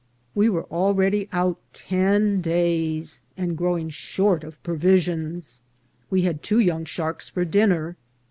[0.33, 5.61] We were already out ten days, and growing short of provisions;
[6.09, 7.97] we had two young shaiks for dinner.